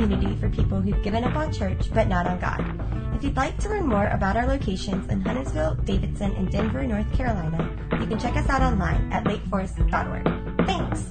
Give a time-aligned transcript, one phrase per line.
[0.00, 3.14] community for people who've given up on church but not on God.
[3.14, 7.12] If you'd like to learn more about our locations in Huntersville, Davidson, and Denver, North
[7.12, 7.70] Carolina,
[8.00, 10.66] you can check us out online at lakeforest.org.
[10.66, 11.10] Thanks!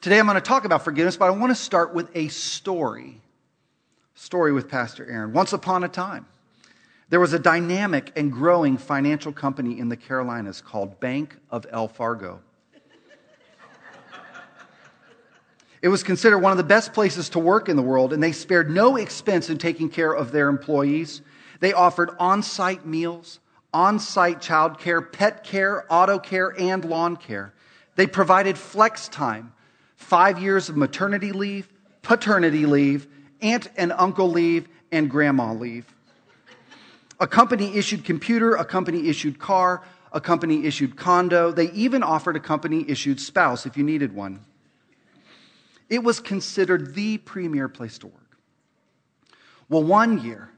[0.00, 3.20] Today I'm going to talk about forgiveness, but I want to start with a story.
[4.14, 5.34] Story with Pastor Aron.
[5.34, 6.24] Once upon a time,
[7.10, 11.88] there was a dynamic and growing financial company in the Carolinas called Bank of El
[11.88, 12.40] Fargo.
[15.80, 18.32] It was considered one of the best places to work in the world, and they
[18.32, 21.22] spared no expense in taking care of their employees.
[21.60, 23.40] They offered on site meals,
[23.72, 27.52] on site child care, pet care, auto care, and lawn care.
[27.94, 29.52] They provided flex time,
[29.96, 31.68] five years of maternity leave,
[32.02, 33.06] paternity leave,
[33.40, 35.84] aunt and uncle leave, and grandma leave.
[37.20, 39.82] A company issued computer, a company issued car,
[40.12, 41.52] a company issued condo.
[41.52, 44.40] They even offered a company issued spouse if you needed one.
[45.88, 48.38] It was considered the premier place to work.
[49.68, 50.50] Well, one year,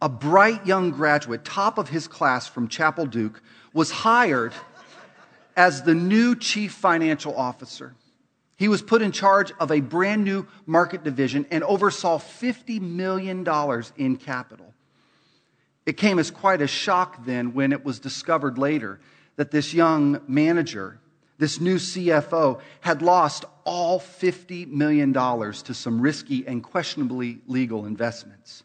[0.00, 4.52] a bright young graduate, top of his class from Chapel Duke, was hired
[5.56, 7.94] as the new chief financial officer.
[8.56, 13.46] He was put in charge of a brand new market division and oversaw $50 million
[13.96, 14.72] in capital.
[15.84, 19.00] It came as quite a shock then when it was discovered later
[19.36, 21.00] that this young manager,
[21.38, 28.62] this new CFO, had lost all $50 million to some risky and questionably legal investments.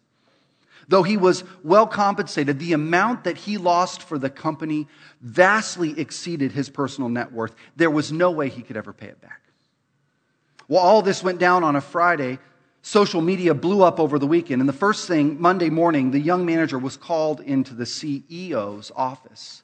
[0.90, 4.88] Though he was well compensated, the amount that he lost for the company
[5.22, 7.54] vastly exceeded his personal net worth.
[7.76, 9.42] There was no way he could ever pay it back.
[10.70, 12.40] Well, all this went down on a Friday.
[12.82, 14.62] Social media blew up over the weekend.
[14.62, 19.64] And the first thing, Monday morning, the young manager was called into the CEO's office.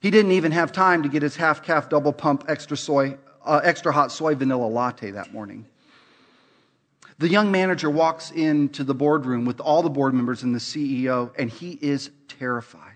[0.00, 3.60] He didn't even have time to get his half caf double pump extra soy, uh,
[3.64, 5.66] extra hot soy vanilla latte that morning.
[7.18, 11.32] The young manager walks into the boardroom with all the board members and the CEO,
[11.36, 12.94] and he is terrified.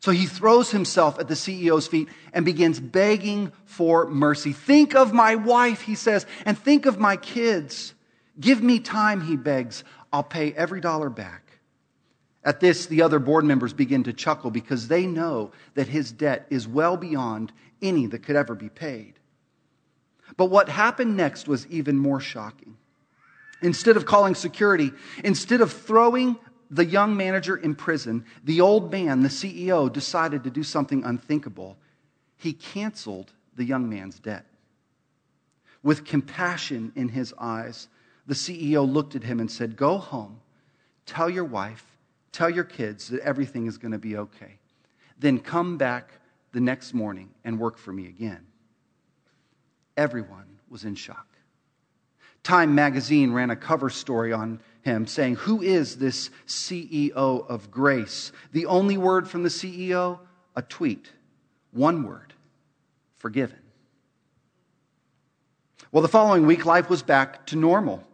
[0.00, 4.52] So he throws himself at the CEO's feet and begins begging for mercy.
[4.52, 7.94] Think of my wife, he says, and think of my kids.
[8.38, 9.84] Give me time, he begs.
[10.12, 11.43] I'll pay every dollar back.
[12.44, 16.46] At this, the other board members begin to chuckle because they know that his debt
[16.50, 19.14] is well beyond any that could ever be paid.
[20.36, 22.76] But what happened next was even more shocking.
[23.62, 26.36] Instead of calling security, instead of throwing
[26.70, 31.78] the young manager in prison, the old man, the CEO, decided to do something unthinkable.
[32.36, 34.44] He canceled the young man's debt.
[35.82, 37.88] With compassion in his eyes,
[38.26, 40.40] the CEO looked at him and said, Go home,
[41.06, 41.93] tell your wife,
[42.34, 44.58] tell your kids that everything is going to be okay.
[45.18, 46.10] Then come back
[46.52, 48.46] the next morning and work for me again.
[49.96, 51.28] Everyone was in shock.
[52.42, 57.12] Time magazine ran a cover story on him saying, Who is this CEO
[57.48, 58.32] of grace?
[58.52, 60.18] The only word from the CEO?
[60.56, 61.10] A tweet.
[61.70, 62.34] One word
[63.16, 63.58] forgiven.
[65.90, 68.04] Well, the following week, life was back to normal.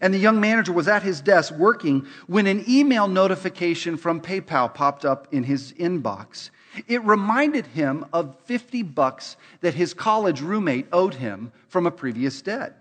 [0.00, 4.72] And the young manager was at his desk working when an email notification from PayPal
[4.72, 6.50] popped up in his inbox.
[6.88, 12.42] It reminded him of 50 bucks that his college roommate owed him from a previous
[12.42, 12.78] debt.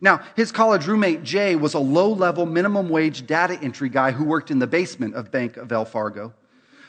[0.00, 4.24] Now, his college roommate, Jay, was a low level minimum wage data entry guy who
[4.24, 6.32] worked in the basement of Bank of El Fargo.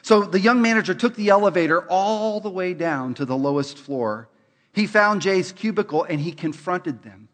[0.02, 4.30] So the young manager took the elevator all the way down to the lowest floor.
[4.74, 7.29] He found Jay's cubicle and he confronted them.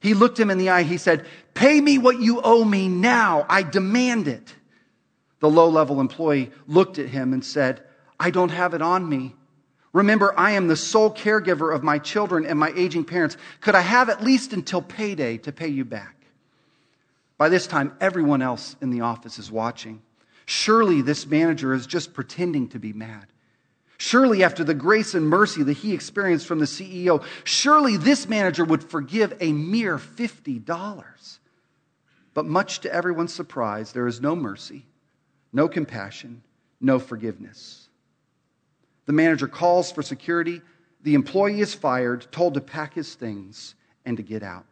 [0.00, 0.82] He looked him in the eye.
[0.82, 3.44] He said, Pay me what you owe me now.
[3.48, 4.54] I demand it.
[5.40, 7.82] The low level employee looked at him and said,
[8.18, 9.34] I don't have it on me.
[9.92, 13.36] Remember, I am the sole caregiver of my children and my aging parents.
[13.60, 16.14] Could I have at least until payday to pay you back?
[17.38, 20.02] By this time, everyone else in the office is watching.
[20.44, 23.26] Surely this manager is just pretending to be mad.
[23.98, 28.64] Surely, after the grace and mercy that he experienced from the CEO, surely this manager
[28.64, 31.38] would forgive a mere $50.
[32.32, 34.86] But much to everyone's surprise, there is no mercy,
[35.52, 36.42] no compassion,
[36.80, 37.88] no forgiveness.
[39.06, 40.62] The manager calls for security.
[41.02, 43.74] The employee is fired, told to pack his things
[44.04, 44.64] and to get out.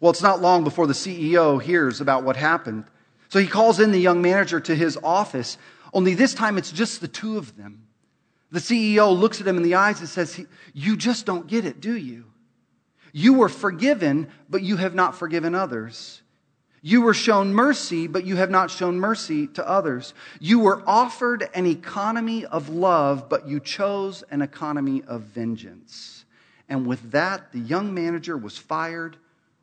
[0.00, 2.84] Well, it's not long before the CEO hears about what happened.
[3.28, 5.56] So he calls in the young manager to his office,
[5.94, 7.86] only this time it's just the two of them.
[8.50, 11.80] The CEO looks at him in the eyes and says, You just don't get it,
[11.80, 12.26] do you?
[13.12, 16.20] You were forgiven, but you have not forgiven others.
[16.82, 20.12] You were shown mercy, but you have not shown mercy to others.
[20.38, 26.24] You were offered an economy of love, but you chose an economy of vengeance.
[26.68, 29.16] And with that, the young manager was fired,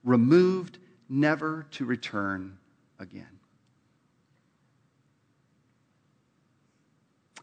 [0.03, 0.79] removed,
[1.09, 2.57] never to return
[2.99, 3.40] again.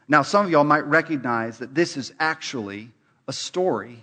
[0.08, 2.90] Now, some of y'all might recognize that this is actually
[3.26, 4.02] a story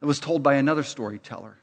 [0.00, 1.56] that was told by another storyteller.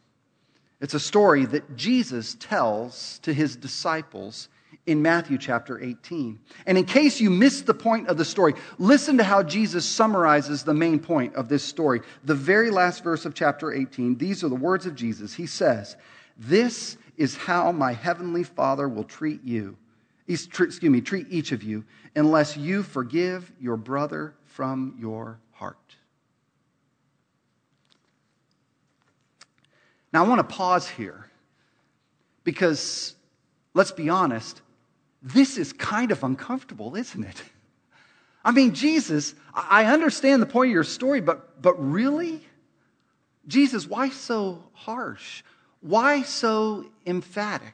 [0.80, 4.50] It's a story that Jesus tells to his disciples
[4.86, 6.40] in Matthew chapter 18.
[6.66, 10.64] And in case you missed the point of the story, listen to how Jesus summarizes
[10.64, 12.02] the main point of this story.
[12.26, 15.34] The very last verse of chapter 18, these are the words of Jesus.
[15.34, 15.96] He says,
[16.38, 19.78] This is how my heavenly Father will treat you.
[20.28, 21.84] Excuse me, treat each of you
[22.16, 25.78] unless you forgive your brother from your heart.
[30.14, 31.30] Now, I want to pause here
[32.44, 33.16] because,
[33.74, 34.62] let's be honest,
[35.22, 37.44] this is kind of uncomfortable, isn't it?
[38.46, 42.46] I mean, Jesus, I understand the point of your story, but, but really?
[43.48, 45.44] Jesus, why so harsh?
[45.82, 47.74] Why so emphatic?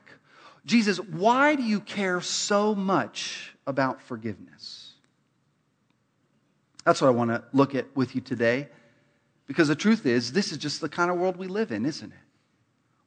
[0.66, 4.94] Jesus, why do you care so much about forgiveness?
[6.86, 8.68] That's what I want to look at with you today.
[9.48, 12.12] Because the truth is, this is just the kind of world we live in, isn't
[12.12, 12.18] it?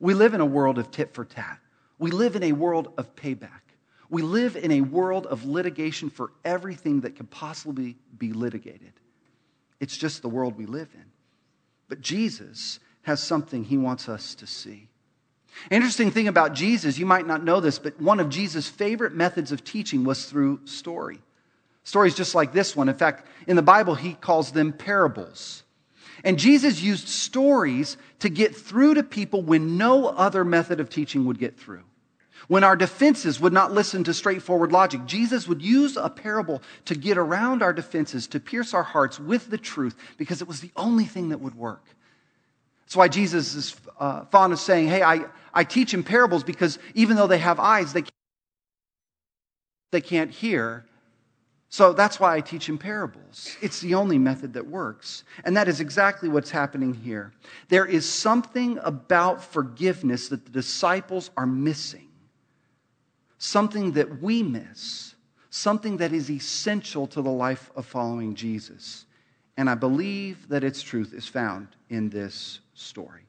[0.00, 1.58] We live in a world of tit for tat.
[1.98, 3.60] We live in a world of payback.
[4.10, 8.92] We live in a world of litigation for everything that could possibly be litigated.
[9.80, 11.04] It's just the world we live in.
[11.88, 14.88] But Jesus has something he wants us to see.
[15.70, 19.52] Interesting thing about Jesus, you might not know this, but one of Jesus' favorite methods
[19.52, 21.20] of teaching was through story.
[21.84, 22.88] Stories just like this one.
[22.88, 25.62] In fact, in the Bible, he calls them parables.
[26.24, 31.24] And Jesus used stories to get through to people when no other method of teaching
[31.24, 31.82] would get through.
[32.48, 36.94] When our defenses would not listen to straightforward logic, Jesus would use a parable to
[36.94, 40.72] get around our defenses, to pierce our hearts with the truth, because it was the
[40.76, 41.84] only thing that would work.
[42.92, 45.24] That's why Jesus is uh, fond of saying, Hey, I,
[45.54, 48.12] I teach in parables because even though they have eyes, they can't,
[49.92, 50.84] they can't hear.
[51.70, 53.56] So that's why I teach in parables.
[53.62, 55.24] It's the only method that works.
[55.42, 57.32] And that is exactly what's happening here.
[57.70, 62.10] There is something about forgiveness that the disciples are missing,
[63.38, 65.14] something that we miss,
[65.48, 69.06] something that is essential to the life of following Jesus.
[69.56, 73.22] And I believe that its truth is found in this story.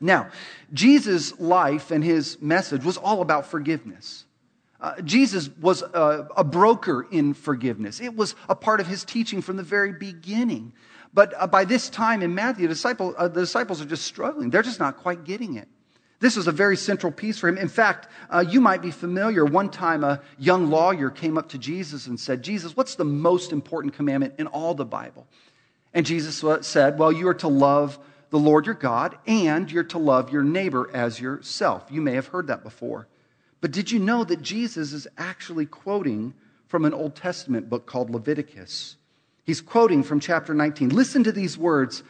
[0.00, 0.30] Now,
[0.72, 4.24] Jesus' life and his message was all about forgiveness.
[4.80, 8.00] Uh, Jesus was a, a, broker in forgiveness.
[8.00, 10.72] It was a part of his teaching from the very beginning.
[11.12, 14.50] But uh, by this time in Matthew, the, disciple, uh, the, disciples are just struggling.
[14.50, 15.66] They're just not quite getting it.
[16.20, 17.58] This was a very central piece for him.
[17.58, 19.44] In fact, uh, you might be familiar.
[19.44, 23.52] One time, a young lawyer came up to Jesus and said, Jesus, what's the most
[23.52, 25.26] important commandment in all the Bible?
[25.94, 27.98] And Jesus said, Well, you are to love
[28.30, 31.84] the Lord your God and you're to love your neighbor as yourself.
[31.90, 33.06] You may have heard that before.
[33.60, 36.34] But did you know that Jesus is actually quoting
[36.66, 38.96] from an Old Testament book called Leviticus?
[39.44, 40.90] He's quoting from chapter 19.
[40.90, 42.02] Listen to these words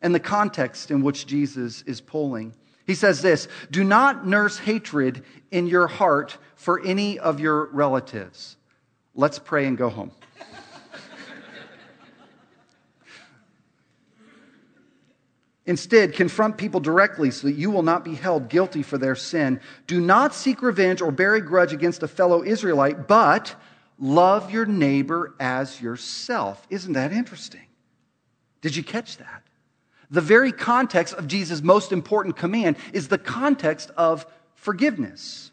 [0.00, 2.54] and the context in which Jesus is pulling.
[2.86, 8.56] He says this Do not nurse hatred in your heart for any of your relatives.
[9.14, 10.10] Let's pray and go home.
[15.66, 19.60] Instead, confront people directly so that you will not be held guilty for their sin.
[19.86, 23.54] Do not seek revenge or bear a grudge against a fellow Israelite, but
[23.98, 26.66] love your neighbor as yourself.
[26.68, 27.66] Isn't that interesting?
[28.60, 29.42] Did you catch that?
[30.14, 35.50] The very context of Jesus' most important command is the context of forgiveness.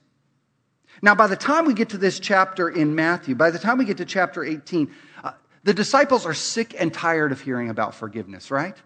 [1.02, 3.86] Now, by the time we get to this chapter in Matthew, by the time we
[3.86, 4.92] get to chapter 18,
[5.24, 5.32] uh,
[5.64, 8.78] the disciples are sick and tired of hearing about forgiveness, right?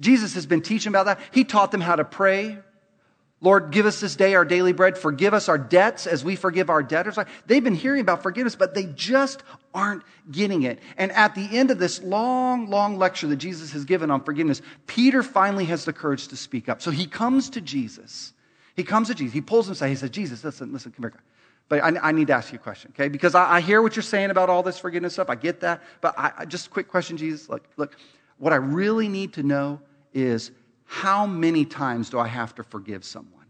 [0.00, 1.20] Jesus has been teaching about that.
[1.32, 2.56] He taught them how to pray.
[3.42, 4.98] Lord, give us this day our daily bread.
[4.98, 7.18] Forgive us our debts as we forgive our debtors.
[7.46, 9.42] They've been hearing about forgiveness, but they just
[9.72, 10.78] aren't getting it.
[10.98, 14.60] And at the end of this long, long lecture that Jesus has given on forgiveness,
[14.86, 16.82] Peter finally has the courage to speak up.
[16.82, 18.34] So he comes to Jesus.
[18.76, 19.32] He comes to Jesus.
[19.32, 19.88] He pulls him aside.
[19.88, 21.14] He says, Jesus, listen, listen, come here.
[21.70, 23.08] But I, I need to ask you a question, okay?
[23.08, 25.30] Because I, I, hear what you're saying about all this forgiveness stuff.
[25.30, 25.82] I get that.
[26.00, 27.48] But I, just a quick question, Jesus.
[27.48, 27.96] Look, look,
[28.38, 29.80] what I really need to know
[30.12, 30.50] is
[30.90, 33.46] how many times do I have to forgive someone?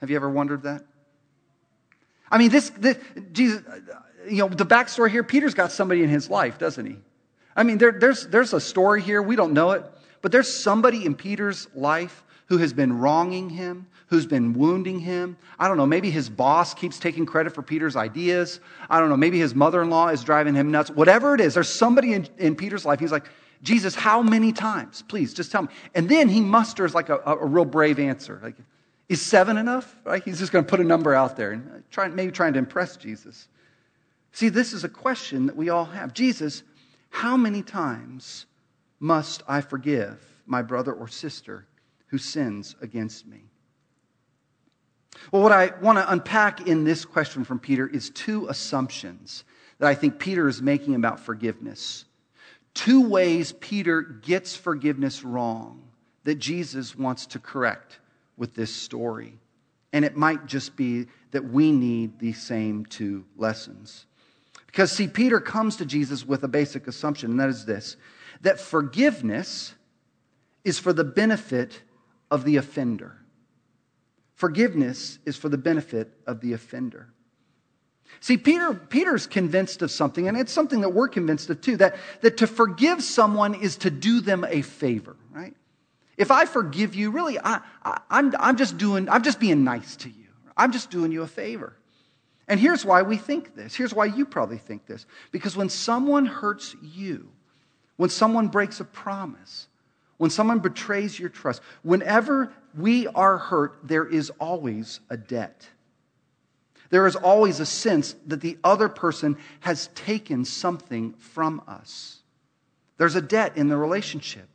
[0.00, 0.84] Have you ever wondered that?
[2.28, 2.98] I mean, this, this
[3.30, 3.62] Jesus,
[4.28, 6.96] you know, the backstory here, Peter's got somebody in his life, doesn't he?
[7.54, 9.84] I mean, there, there's, there's a story here, we don't know it,
[10.22, 15.36] but there's somebody in Peter's life who has been wronging him, who's been wounding him.
[15.60, 18.58] I don't know, maybe his boss keeps taking credit for Peter's ideas.
[18.90, 20.90] I don't know, maybe his mother in law is driving him nuts.
[20.90, 22.98] Whatever it is, there's somebody in, in Peter's life.
[22.98, 23.26] He's like,
[23.62, 25.02] Jesus, how many times?
[25.08, 25.68] Please, just tell me.
[25.94, 28.40] And then he musters like a, a, a real brave answer.
[28.42, 28.56] Like,
[29.08, 29.96] is seven enough?
[30.04, 30.22] Right?
[30.22, 32.96] He's just going to put a number out there and try, maybe trying to impress
[32.96, 33.48] Jesus.
[34.32, 36.12] See, this is a question that we all have.
[36.12, 36.62] Jesus,
[37.10, 38.46] how many times
[39.00, 41.66] must I forgive my brother or sister
[42.08, 43.40] who sins against me?
[45.32, 49.44] Well, what I want to unpack in this question from Peter is two assumptions
[49.78, 52.04] that I think Peter is making about forgiveness.
[52.76, 55.82] Two ways Peter gets forgiveness wrong
[56.24, 58.00] that Jesus wants to correct
[58.36, 59.38] with this story.
[59.94, 64.04] And it might just be that we need these same two lessons.
[64.66, 67.96] Because, see, Peter comes to Jesus with a basic assumption, and that is this
[68.42, 69.74] that forgiveness
[70.62, 71.80] is for the benefit
[72.30, 73.16] of the offender.
[74.34, 77.08] Forgiveness is for the benefit of the offender.
[78.20, 81.96] See, Peter, Peter's convinced of something, and it's something that we're convinced of too, that,
[82.22, 85.54] that to forgive someone is to do them a favor, right?
[86.16, 89.96] If I forgive you, really, I, I, I'm, I'm just doing, I'm just being nice
[89.96, 90.26] to you.
[90.56, 91.76] I'm just doing you a favor.
[92.48, 93.74] And here's why we think this.
[93.74, 95.04] Here's why you probably think this.
[95.32, 97.28] Because when someone hurts you,
[97.96, 99.68] when someone breaks a promise,
[100.16, 105.68] when someone betrays your trust, whenever we are hurt, there is always a debt.
[106.90, 112.22] There is always a sense that the other person has taken something from us.
[112.98, 114.48] There's a debt in the relationship.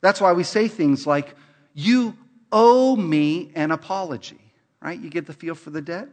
[0.00, 1.34] That's why we say things like,
[1.74, 2.16] You
[2.52, 4.98] owe me an apology, right?
[4.98, 6.08] You get the feel for the debt?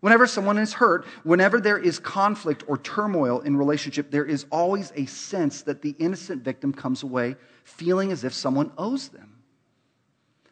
[0.00, 4.92] Whenever someone is hurt, whenever there is conflict or turmoil in relationship, there is always
[4.96, 9.42] a sense that the innocent victim comes away feeling as if someone owes them.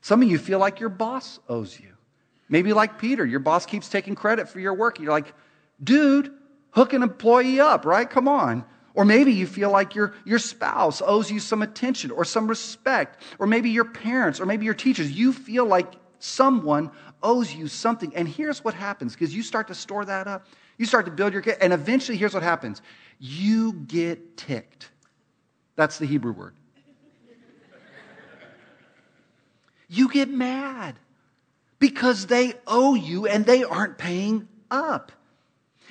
[0.03, 1.98] Some of you feel like your boss owes you.
[2.49, 4.99] Maybe like Peter, your boss keeps taking credit for your work.
[4.99, 5.35] You're like,
[5.83, 6.33] dude,
[6.71, 8.09] hook an employee up, right?
[8.09, 8.65] Come on.
[8.95, 13.23] Or maybe you feel like your, your spouse owes you some attention or some respect.
[13.39, 15.11] Or maybe your parents or maybe your teachers.
[15.11, 16.91] You feel like someone
[17.23, 18.15] owes you something.
[18.17, 20.47] And here's what happens because you start to store that up.
[20.79, 22.83] You start to build your, and eventually here's what happens
[23.21, 24.91] you get ticked.
[25.77, 26.55] That's the Hebrew word.
[29.89, 30.97] You get mad
[31.99, 35.11] because they owe you and they aren't paying up.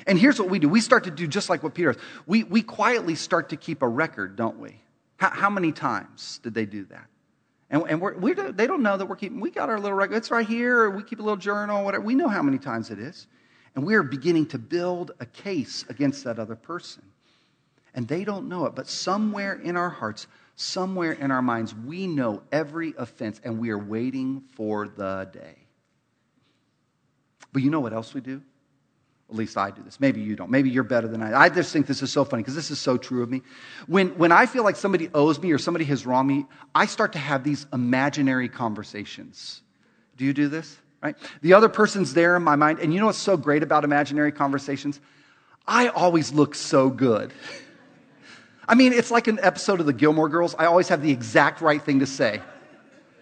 [0.06, 2.02] And here's what we do we start to do just like what Peter does.
[2.26, 4.80] We, we quietly start to keep a record, don't we?
[5.18, 7.08] How, how many times did they do that?
[7.70, 10.16] And, and we're, we they don't know that we're keeping, we got our little record.
[10.16, 10.90] It's right here.
[10.90, 12.06] we keep a little journal, whatever.
[12.06, 13.28] We know how many times it is.
[13.76, 17.04] And we're beginning to build a case against that other person.
[17.94, 22.08] And they don't know it, but somewhere in our hearts, somewhere in our minds, we
[22.08, 25.67] know every offense and we are waiting for the day.
[27.54, 28.42] But you know what else we do?
[29.30, 30.00] At least I do this.
[30.00, 30.50] Maybe you don't.
[30.50, 31.38] Maybe you're better than I.
[31.38, 33.42] I just think this is so funny because this is so true of me.
[33.86, 37.14] When, when I feel like somebody owes me or somebody has wronged me, I start
[37.14, 39.62] to have these imaginary conversations.
[40.16, 40.78] Do you do this?
[41.04, 41.18] Right?
[41.42, 42.80] The other person's there in my mind.
[42.80, 45.00] And you know what's so great about imaginary conversations?
[45.68, 47.34] I always look so good.
[48.68, 50.56] I mean, it's like an episode of the Gilmore Girls.
[50.58, 52.42] I always have the exact right thing to say.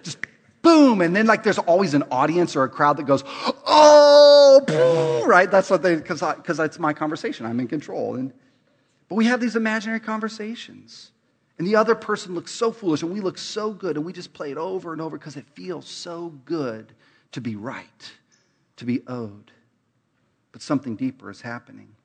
[0.04, 0.20] Just
[0.66, 1.02] boom.
[1.02, 3.24] And then, like, there's always an audience or a crowd that goes,
[3.68, 5.50] oh, right?
[5.50, 6.20] That's what they, because
[6.58, 7.46] that's my conversation.
[7.46, 8.16] I'm in control.
[8.16, 8.34] And,
[9.08, 11.12] but we have these imaginary conversations.
[11.58, 14.34] And the other person looks so foolish, and we look so good, and we just
[14.34, 16.92] play it over and over because it feels so good
[17.32, 18.12] to be right,
[18.76, 19.52] to be owed.
[20.52, 21.96] But something deeper is happening.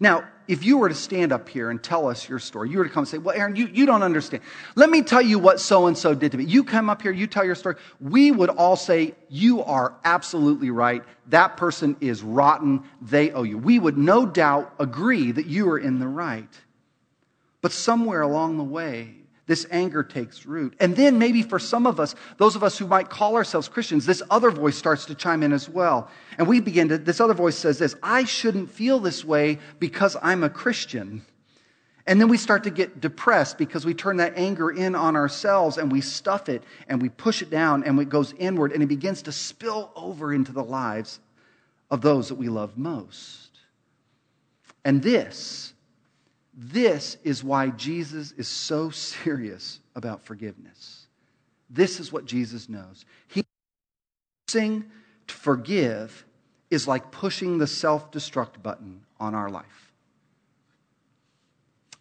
[0.00, 2.84] Now, if you were to stand up here and tell us your story, you were
[2.84, 4.42] to come and say, Well, Aron, you, you don't understand.
[4.74, 6.44] Let me tell you what so and so did to me.
[6.44, 7.76] You come up here, you tell your story.
[8.00, 11.04] We would all say, You are absolutely right.
[11.28, 12.82] That person is rotten.
[13.00, 13.58] They owe you.
[13.58, 16.48] We would no doubt agree that you are in the right.
[17.60, 19.14] But somewhere along the way,
[19.50, 20.76] this anger takes root.
[20.78, 24.06] And then maybe for some of us, those of us who might call ourselves Christians,
[24.06, 26.08] this other voice starts to chime in as well.
[26.38, 30.16] And we begin to, this other voice says this I shouldn't feel this way because
[30.22, 31.26] I'm a Christian.
[32.06, 35.78] And then we start to get depressed because we turn that anger in on ourselves
[35.78, 38.86] and we stuff it and we push it down and it goes inward and it
[38.86, 41.18] begins to spill over into the lives
[41.90, 43.50] of those that we love most.
[44.84, 45.74] And this
[46.54, 51.06] this is why Jesus is so serious about forgiveness.
[51.68, 53.04] This is what Jesus knows.
[53.28, 53.44] He
[54.50, 54.84] choosing
[55.28, 56.24] to forgive
[56.70, 59.92] is like pushing the self destruct button on our life.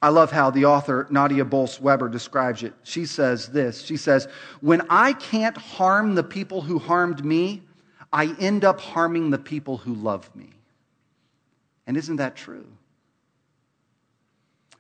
[0.02, 2.74] I love how the author Nadia Bolz Weber describes it.
[2.84, 4.28] She says this She says,
[4.62, 7.64] When I can't harm the people who harmed me,
[8.12, 10.50] I end up harming the people who love me.
[11.86, 12.66] And isn't that true?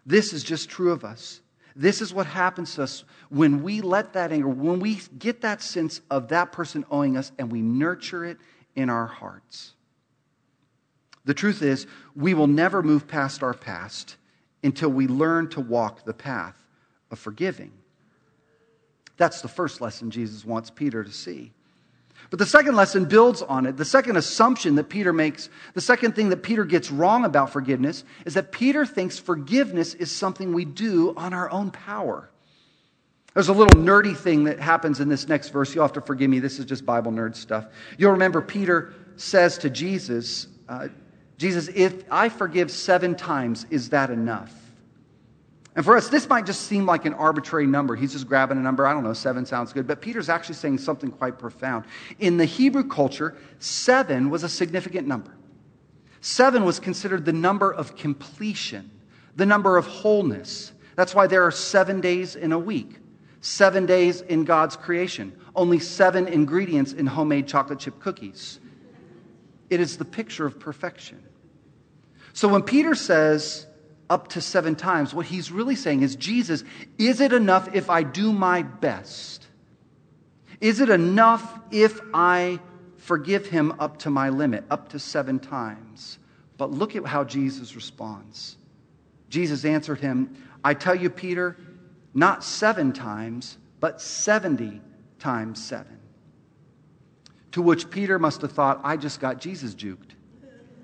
[0.05, 1.41] This is just true of us.
[1.75, 5.61] This is what happens to us when we let that anger, when we get that
[5.61, 8.37] sense of that person owing us and we nurture it
[8.75, 9.73] in our hearts.
[11.25, 14.17] The truth is, we will never move past our past
[14.63, 16.55] until we learn to walk the path
[17.11, 17.71] of forgiving.
[19.17, 21.51] That's the first lesson Jesus wants Peter to see.
[22.29, 23.77] But the second lesson builds on it.
[23.77, 28.03] The second assumption that Peter makes, the second thing that Peter gets wrong about forgiveness
[28.25, 32.29] is that Peter thinks forgiveness is something we do on our own power.
[33.33, 35.73] There's a little nerdy thing that happens in this next verse.
[35.73, 36.39] You'll have to forgive me.
[36.39, 37.67] This is just Bible nerd stuff.
[37.97, 40.89] You'll remember Peter says to Jesus, uh,
[41.37, 44.53] Jesus, if I forgive seven times, is that enough?
[45.75, 47.95] And for us, this might just seem like an arbitrary number.
[47.95, 48.85] He's just grabbing a number.
[48.85, 49.87] I don't know, seven sounds good.
[49.87, 51.85] But Peter's actually saying something quite profound.
[52.17, 55.31] In the Hebrew culture, seven was a significant number.
[56.21, 58.91] Seven was considered the number of completion,
[59.35, 60.73] the number of wholeness.
[60.95, 62.97] That's why there are seven days in a week,
[63.41, 68.59] seven days in God's creation, only seven ingredients in homemade chocolate chip cookies.
[69.69, 71.23] It is the picture of perfection.
[72.33, 73.67] So when Peter says
[74.09, 76.63] up to seven times, what he's really saying is, Jesus,
[76.97, 79.45] is it enough if I do my best?
[80.59, 82.59] Is it enough if I
[82.97, 86.17] forgive him up to my limit, up to seven times?
[86.57, 88.57] But look at how Jesus responds.
[89.29, 91.55] Jesus answered him, I tell you, Peter,
[92.13, 94.81] not seven times, but 70
[95.19, 95.99] times seven.
[97.53, 100.11] To which Peter must have thought, I just got Jesus juked.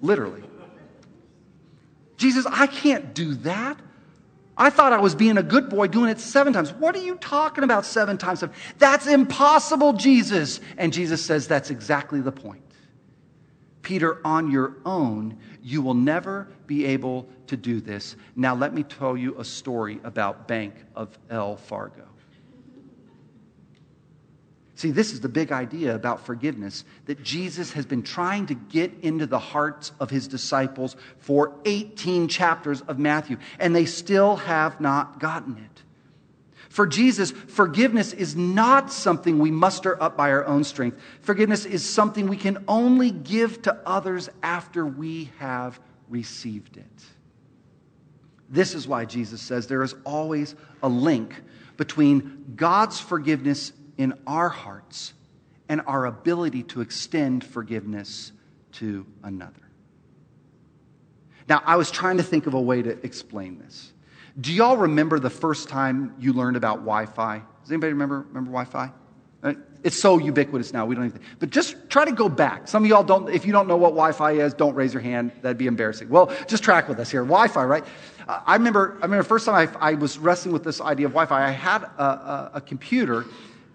[0.01, 0.43] Literally.
[2.17, 3.79] Jesus, I can't do that.
[4.57, 6.71] I thought I was being a good boy doing it seven times.
[6.71, 8.39] What are you talking about seven times?
[8.39, 8.55] Seven?
[8.77, 10.61] That's impossible, Jesus.
[10.77, 12.61] And Jesus says that's exactly the point.
[13.81, 18.15] Peter, on your own, you will never be able to do this.
[18.35, 22.07] Now, let me tell you a story about Bank of El Fargo.
[24.75, 28.91] See, this is the big idea about forgiveness that Jesus has been trying to get
[29.01, 34.81] into the hearts of his disciples for 18 chapters of Matthew, and they still have
[34.81, 35.83] not gotten it.
[36.69, 40.99] For Jesus, forgiveness is not something we muster up by our own strength.
[41.21, 47.03] Forgiveness is something we can only give to others after we have received it.
[48.49, 51.41] This is why Jesus says there is always a link
[51.77, 55.13] between God's forgiveness in our hearts
[55.69, 58.31] and our ability to extend forgiveness
[58.73, 59.53] to another.
[61.47, 63.93] Now, I was trying to think of a way to explain this.
[64.39, 67.41] Do y'all remember the first time you learned about Wi Fi?
[67.61, 68.91] Does anybody remember, remember Wi Fi?
[69.43, 69.53] Uh,
[69.83, 71.21] it's so ubiquitous now, we don't even.
[71.39, 72.67] But just try to go back.
[72.67, 75.03] Some of y'all don't, if you don't know what Wi Fi is, don't raise your
[75.03, 75.31] hand.
[75.41, 76.09] That'd be embarrassing.
[76.09, 77.21] Well, just track with us here.
[77.21, 77.85] Wi Fi, right?
[78.27, 81.05] Uh, I remember, I remember the first time I, I was wrestling with this idea
[81.05, 83.25] of Wi Fi, I had a, a, a computer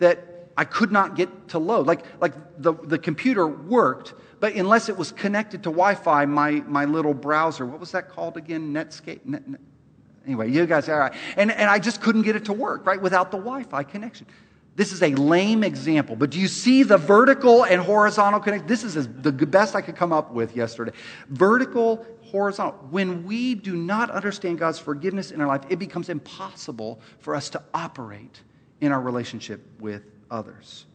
[0.00, 1.86] that I could not get to load.
[1.86, 6.62] Like, like the, the computer worked, but unless it was connected to Wi Fi, my,
[6.66, 8.74] my little browser, what was that called again?
[8.74, 9.24] Netscape?
[9.24, 9.60] Net, net,
[10.26, 11.14] anyway, you guys, all right.
[11.36, 14.26] And, and I just couldn't get it to work, right, without the Wi Fi connection.
[14.76, 18.66] This is a lame example, but do you see the vertical and horizontal connection?
[18.66, 20.92] This is the best I could come up with yesterday.
[21.28, 22.78] Vertical, horizontal.
[22.90, 27.50] When we do not understand God's forgiveness in our life, it becomes impossible for us
[27.50, 28.42] to operate
[28.80, 30.86] in our relationship with others.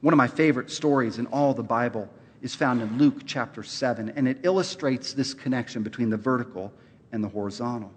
[0.00, 2.08] One of my favorite stories in all the Bible
[2.40, 6.72] is found in Luke chapter 7, and it illustrates this connection between the vertical
[7.10, 7.92] and the horizontal.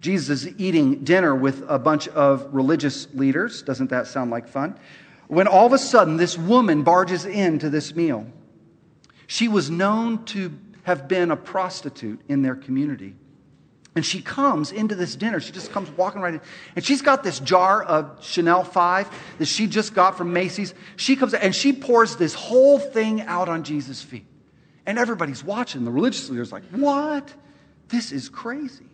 [0.00, 3.62] Jesus is eating dinner with a bunch of religious leaders.
[3.62, 4.78] Doesn't that sound like fun?
[5.28, 8.26] When all of a sudden this woman barges into this meal.
[9.26, 13.14] She was known to have been a prostitute in their community.
[13.96, 15.40] And she comes into this dinner.
[15.40, 16.40] She just comes walking right in.
[16.76, 20.74] And she's got this jar of Chanel 5 that she just got from Macy's.
[20.96, 24.26] She comes and she pours this whole thing out on Jesus' feet.
[24.84, 25.86] And everybody's watching.
[25.86, 27.32] The religious leaders like, what?
[27.88, 28.84] This is crazy.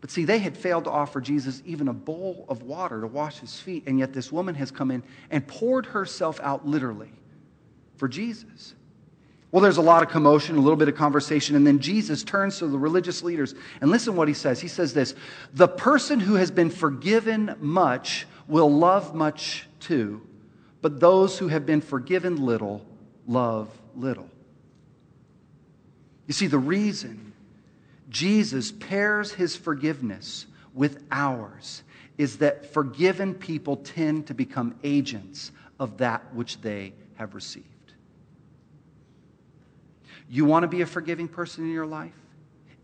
[0.00, 3.38] But see, they had failed to offer Jesus even a bowl of water to wash
[3.40, 3.84] his feet.
[3.86, 7.12] And yet this woman has come in and poured herself out literally
[7.96, 8.74] for Jesus.
[9.52, 12.58] Well, there's a lot of commotion, a little bit of conversation, and then Jesus turns
[12.58, 14.60] to the religious leaders and listen what he says.
[14.60, 15.14] He says this
[15.52, 20.22] The person who has been forgiven much will love much too,
[20.82, 22.86] but those who have been forgiven little
[23.26, 24.28] love little.
[26.28, 27.32] You see, the reason
[28.08, 31.82] Jesus pairs his forgiveness with ours
[32.18, 37.66] is that forgiven people tend to become agents of that which they have received.
[40.30, 42.14] You want to be a forgiving person in your life?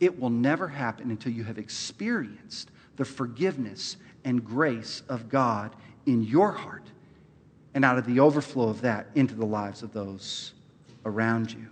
[0.01, 5.75] It will never happen until you have experienced the forgiveness and grace of God
[6.07, 6.83] in your heart
[7.73, 10.55] and out of the overflow of that into the lives of those
[11.05, 11.69] around you.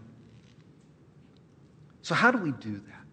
[2.02, 3.04] So, how do we do that?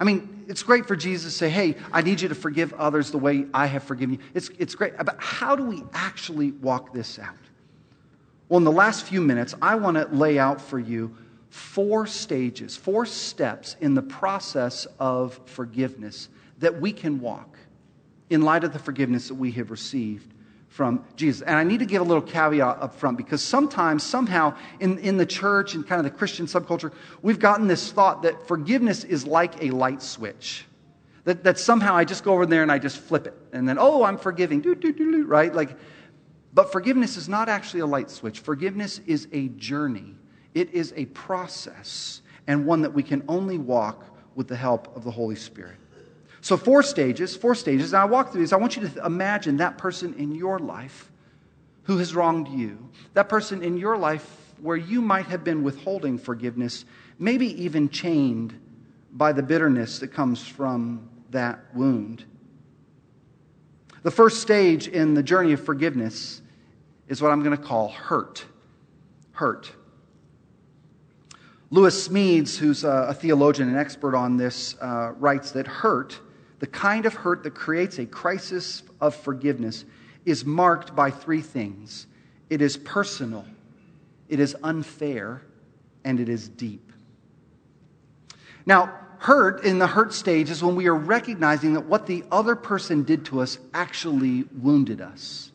[0.00, 3.10] I mean, it's great for Jesus to say, hey, I need you to forgive others
[3.10, 4.20] the way I have forgiven you.
[4.32, 4.96] It's, it's great.
[4.96, 7.34] But how do we actually walk this out?
[8.48, 11.14] Well, in the last few minutes, I want to lay out for you
[11.50, 17.56] four stages, four steps in the process of forgiveness that we can walk
[18.30, 20.32] in light of the forgiveness that we have received
[20.68, 21.42] from Jesus.
[21.42, 25.16] And I need to give a little caveat up front because sometimes, somehow, in, in
[25.16, 29.26] the church and kind of the Christian subculture, we've gotten this thought that forgiveness is
[29.26, 30.64] like a light switch.
[31.24, 33.34] That, that somehow I just go over there and I just flip it.
[33.52, 35.54] And then, oh, I'm forgiving, do, do, do, do, right?
[35.54, 35.76] Like,
[36.54, 38.40] but forgiveness is not actually a light switch.
[38.40, 40.14] Forgiveness is a journey,
[40.54, 45.04] it is a process, and one that we can only walk with the help of
[45.04, 45.76] the Holy Spirit.
[46.40, 47.92] So, four stages, four stages.
[47.92, 48.52] And I walk through these.
[48.52, 51.10] I want you to imagine that person in your life
[51.82, 52.78] who has wronged you,
[53.14, 56.84] that person in your life where you might have been withholding forgiveness,
[57.18, 58.58] maybe even chained
[59.12, 62.24] by the bitterness that comes from that wound.
[64.08, 66.40] The first stage in the journey of forgiveness
[67.08, 68.42] is what I'm going to call hurt.
[69.32, 69.70] Hurt.
[71.68, 76.18] Lewis Smedes, who's a, theologian and expert on this, uh, writes that hurt
[76.58, 79.84] the kind of hurt that creates a crisis of forgiveness
[80.24, 82.06] is marked by three things
[82.48, 83.44] it is personal,
[84.30, 85.42] it is unfair,
[86.04, 86.94] and it is deep.
[88.64, 92.54] Now, hurt in the hurt stage is when we are recognizing that what the other
[92.54, 95.50] person did to us actually wounded us.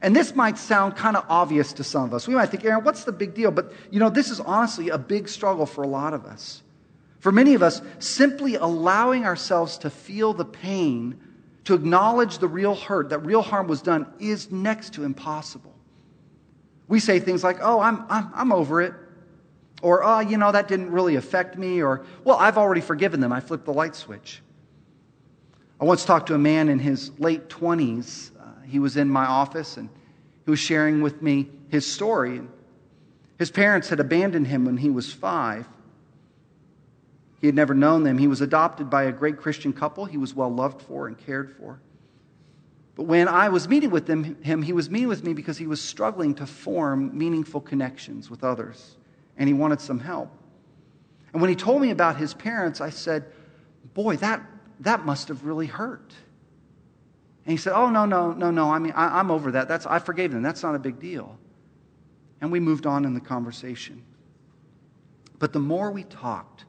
[0.00, 2.26] And this might sound kind of obvious to some of us.
[2.26, 3.52] We might think, Aron, what's the big deal?
[3.52, 6.62] But, you know, this is honestly a big struggle for a lot of us.
[7.20, 11.20] For many of us, simply allowing ourselves to feel the pain,
[11.64, 15.72] to acknowledge the real hurt, that real harm was done, is next to impossible.
[16.88, 18.94] We say things like, oh, I'm, I'm, I'm over it.
[19.82, 21.82] Or, oh, you know, that didn't really affect me.
[21.82, 23.32] Or, well, I've already forgiven them.
[23.32, 24.40] I flipped the light switch.
[25.80, 28.30] I once talked to a man in his late 20s.
[28.38, 29.88] Uh, he was in my office and
[30.44, 32.40] he was sharing with me his story.
[33.38, 35.66] His parents had abandoned him when he was five.
[37.40, 38.18] He had never known them.
[38.18, 41.56] He was adopted by a great Christian couple he was well loved for and cared
[41.56, 41.80] for.
[42.94, 45.80] But when I was meeting with him, he was meeting with me because he was
[45.80, 48.96] struggling to form meaningful connections with others,
[49.36, 50.30] and he wanted some help.
[51.32, 53.24] And when he told me about his parents, I said,
[53.94, 54.42] Boy, that,
[54.80, 56.12] that must have really hurt.
[57.44, 58.70] And he said, Oh, no, no, no, no.
[58.70, 59.68] I mean, I, I'm over that.
[59.68, 60.42] That's, I forgave them.
[60.42, 61.38] That's not a big deal.
[62.40, 64.02] And we moved on in the conversation.
[65.38, 66.64] But the more we talked,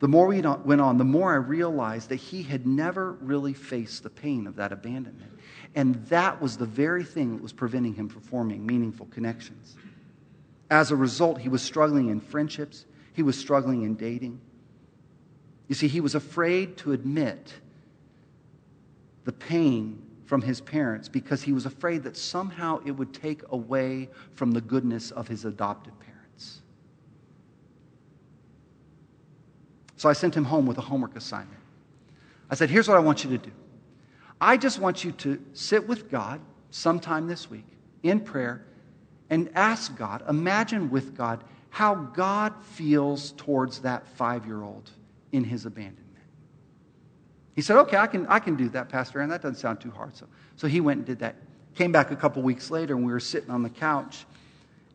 [0.00, 4.02] the more we went on, the more I realized that he had never really faced
[4.02, 5.30] the pain of that abandonment.
[5.74, 9.76] And that was the very thing that was preventing him from forming meaningful connections.
[10.72, 14.40] As a result, he was struggling in friendships, he was struggling in dating.
[15.68, 17.52] You see, he was afraid to admit
[19.24, 24.08] the pain from his parents because he was afraid that somehow it would take away
[24.32, 26.62] from the goodness of his adopted parents.
[29.96, 31.60] So I sent him home with a homework assignment.
[32.48, 33.52] I said, Here's what I want you to do.
[34.40, 37.66] I just want you to sit with God sometime this week
[38.02, 38.64] in prayer
[39.32, 44.90] Aron ask God, imagine with God how God feels towards that five year old
[45.32, 45.98] in his abandonment.
[47.54, 49.90] He said, Okay, I can, I can do that, Pastor and That doesn't sound too
[49.90, 50.14] hard.
[50.14, 51.36] So, so he went and did that.
[51.74, 54.26] Came back a couple weeks later, and we were sitting on the couch.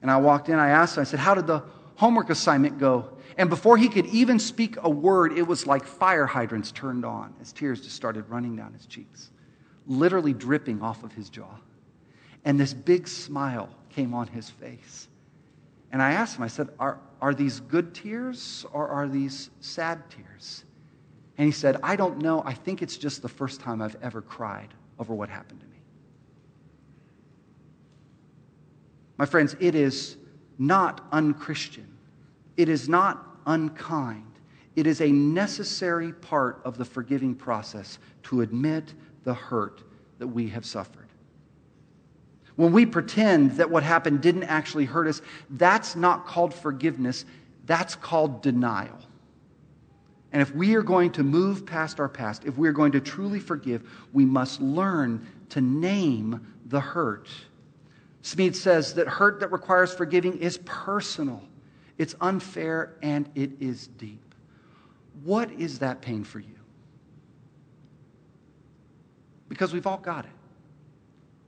[0.03, 1.63] And I walked in, I asked him, I said, How did the
[1.95, 3.09] homework assignment go?
[3.37, 7.33] And before he could even speak a word, it was like fire hydrants turned on
[7.41, 9.31] as tears just started running down his cheeks,
[9.87, 11.55] literally dripping off of his jaw.
[12.45, 15.07] And this big smile came on his face.
[15.91, 20.07] And I asked him, I said, Are, are these good tears or are these sad
[20.11, 20.63] tears?
[21.39, 22.43] And he said, I don't know.
[22.45, 25.77] I think it's just the first time I've ever cried over what happened to me.
[29.17, 30.17] My friends, it is
[30.59, 31.87] not unchristian.
[32.55, 34.31] It is not unkind.
[34.75, 39.81] It is a necessary part of the forgiving process to admit the hurt
[40.19, 41.06] that we have suffered.
[42.57, 47.23] When we pretend that what happened didn't actually hurt us, that's not called forgiveness,
[47.65, 48.97] that's called denial.
[50.33, 52.99] And if we are going to move past our past, if we are going to
[52.99, 57.29] truly forgive, we must learn to name the hurt.
[58.23, 61.43] Smedes says that hurt that requires forgiving is personal,
[61.99, 64.33] it's unfair, and it is deep.
[65.23, 66.55] What is that pain for you?
[69.47, 70.31] Because we've all got it.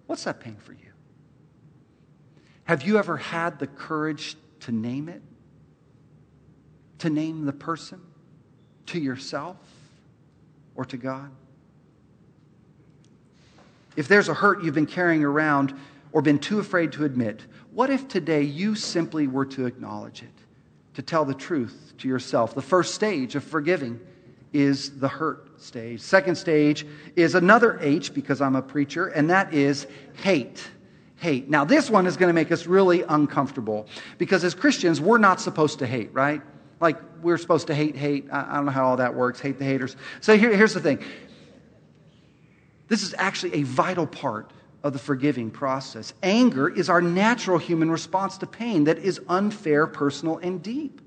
[0.05, 0.88] What's that pain for you?
[2.69, 5.23] Have you ever had the courage to name it?
[6.99, 7.99] To name the person?
[8.85, 9.57] To yourself?
[10.75, 11.31] Or to God?
[13.95, 15.73] If there's a hurt you've been carrying around
[16.11, 20.29] or been too afraid to admit, what if today you simply were to acknowledge it,
[20.93, 22.53] to tell the truth to yourself?
[22.53, 23.99] The first stage of forgiving
[24.53, 26.01] is the hurt stage.
[26.01, 29.87] Second stage is another H because I'm a preacher, and that is
[30.21, 30.69] hate.
[31.19, 31.49] Hate.
[31.49, 35.41] Now, this one is going to make us really uncomfortable because as Christians, we're not
[35.41, 36.41] supposed to hate, right?
[36.79, 38.27] Like, we're supposed to hate, hate.
[38.31, 39.97] I don't know how all that works, hate the haters.
[40.21, 41.03] So here, here's the thing
[42.87, 44.51] this is actually a vital part
[44.83, 46.13] of the forgiving process.
[46.23, 51.01] Anger is our natural human response to pain that is unfair, personal, and deep.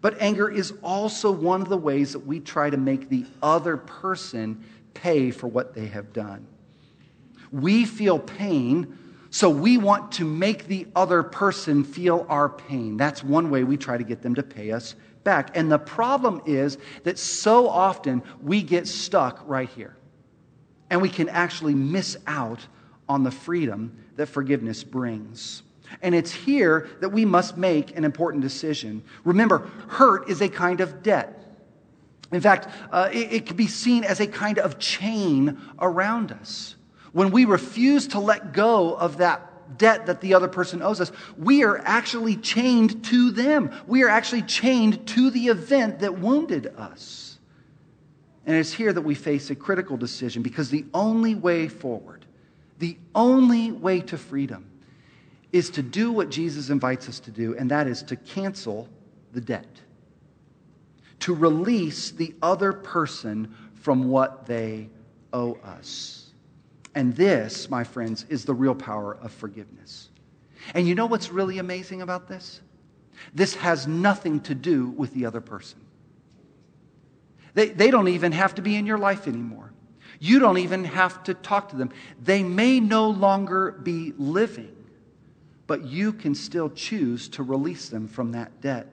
[0.00, 3.76] But anger is also one of the ways that we try to make the other
[3.76, 6.46] person pay for what they have done.
[7.52, 8.96] We feel pain,
[9.30, 12.96] so we want to make the other person feel our pain.
[12.96, 15.56] That's one way we try to get them to pay us back.
[15.56, 19.96] And the problem is that so often we get stuck right here
[20.90, 22.66] and we can actually miss out
[23.08, 25.62] on the freedom that forgiveness brings.
[26.02, 29.02] And it's here that we must make an important decision.
[29.24, 31.36] Remember, hurt is a kind of debt.
[32.32, 36.76] In fact, uh, it, it can be seen as a kind of chain around us.
[37.12, 41.12] When we refuse to let go of that debt that the other person owes us,
[41.36, 43.72] we are actually chained to them.
[43.86, 47.38] We are actually chained to the event that wounded us.
[48.46, 52.24] And it's here that we face a critical decision because the only way forward,
[52.78, 54.66] the only way to freedom,
[55.52, 58.88] is to do what Jesus invites us to do, and that is to cancel
[59.32, 59.80] the debt,
[61.20, 64.88] to release the other person from what they
[65.32, 66.19] owe us.
[66.94, 70.10] And this, my friends, is the real power of forgiveness.
[70.74, 72.60] And you know what's really amazing about this?
[73.34, 75.80] This has nothing to do with the other person.
[77.54, 79.72] They, they don't even have to be in your life anymore.
[80.18, 81.90] You don't even have to talk to them.
[82.22, 84.76] They may no longer be living,
[85.66, 88.92] but you can still choose to release them from that debt.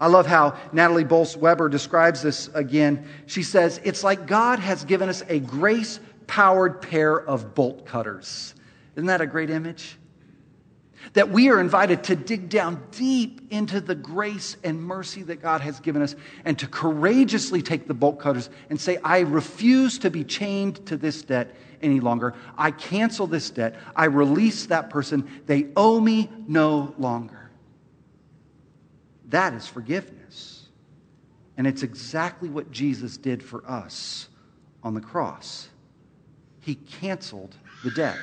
[0.00, 3.04] I love how Nadia Bolz Weber describes this again.
[3.26, 8.54] She says, It's like God has given us a grace powered pair of bolt cutters.
[8.94, 9.98] Isn't that a great image?
[11.14, 15.60] That we are invited to dig down deep into the grace and mercy that God
[15.62, 16.14] has given us
[16.44, 20.96] and to courageously take the bolt cutters and say, I refuse to be chained to
[20.96, 22.34] this debt any longer.
[22.56, 23.76] I cancel this debt.
[23.96, 25.28] I release that person.
[25.46, 27.50] They owe me no longer.
[29.28, 30.66] That is forgiveness.
[31.56, 34.28] And it's exactly what Jesus did for us
[34.82, 35.68] on the cross.
[36.68, 38.18] He canceled the debt.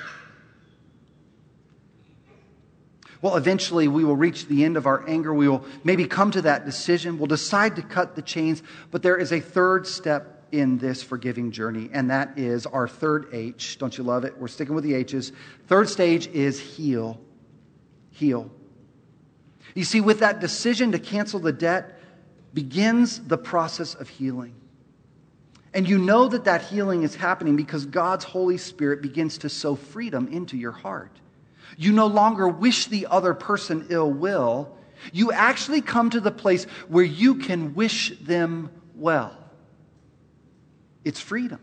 [3.19, 5.33] Well, eventually we will reach the end of our anger.
[5.33, 7.17] We will maybe come to that decision.
[7.17, 8.61] We'll decide to cut the chains.
[8.91, 13.29] But there is a third step in this forgiving journey, and that is our third
[13.31, 13.79] H.
[13.79, 14.37] Don't you love it?
[14.37, 15.31] We're sticking with the H's.
[15.65, 17.19] Third stage is heal.
[18.11, 18.51] Heal.
[19.73, 21.99] You see, with that decision to cancel the debt
[22.53, 24.53] begins the process of healing.
[25.75, 29.75] And you know that that healing is happening because God's Holy Spirit begins to sow
[29.75, 31.11] freedom into your heart.
[31.77, 34.73] You no longer wish the other person ill will.
[35.11, 39.35] You actually come to the place where you can wish them well.
[41.03, 41.59] It's freedom,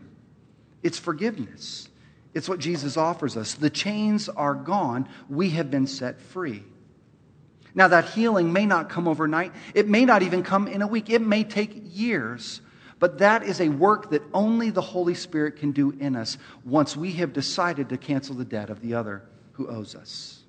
[0.83, 1.89] it's forgiveness.
[2.35, 3.53] It's what Jesus offers us.
[3.53, 6.63] The chains are gone, we have been set free.
[7.75, 11.09] Now, that healing may not come overnight, it may not even come in a week,
[11.09, 12.61] it may take years.
[13.03, 16.95] But that is a work that only the Holy Spirit can do in us once
[16.95, 20.41] we have decided to cancel the debt of the other who owes us.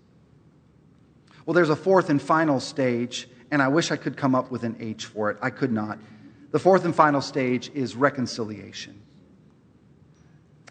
[1.45, 4.63] Well, there's a fourth and final stage, and I wish I could come up with
[4.63, 5.39] an H for it.
[5.43, 5.99] I could not.
[6.53, 9.03] The fourth and final stage is reconciliation.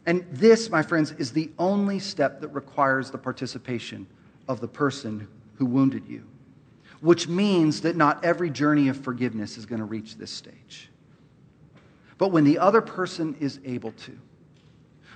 [0.05, 4.07] And this, my friends, is the only step that requires the participation
[4.47, 6.23] of the person who wounded you,
[7.01, 10.89] which means that not every journey of forgiveness is going to reach this stage.
[12.23, 14.17] But when the other person is able to,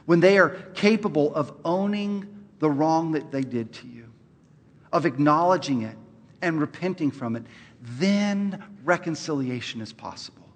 [0.08, 2.28] when they are capable of owning
[2.60, 4.12] the wrong that they did to you,
[4.92, 5.96] of acknowledging it
[6.42, 7.46] and repenting from it,
[7.82, 10.50] then reconciliation is possible.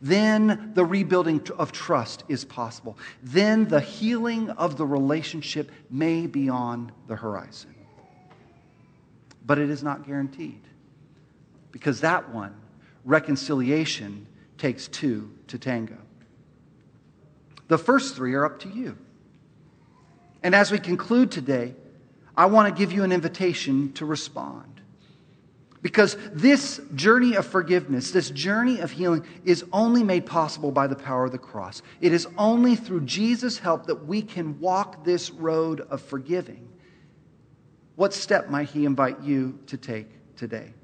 [0.00, 2.96] Then the rebuilding of trust is possible.
[3.22, 7.74] Then the healing of the relationship may be on the horizon.
[9.44, 10.62] But it is not guaranteed.
[11.70, 12.54] Because that one,
[13.04, 14.26] reconciliation,
[14.58, 15.98] takes two to tango.
[17.68, 18.96] The first three are up to you.
[20.42, 21.74] And as we conclude today,
[22.36, 24.80] I want to give you an invitation to respond.
[25.82, 30.96] Because this journey of forgiveness, this journey of healing, is only made possible by the
[30.96, 31.82] power of the cross.
[32.00, 36.68] It is only through Jesus' help that we can walk this road of forgiving.
[37.94, 40.74] What step might He invite you to take today?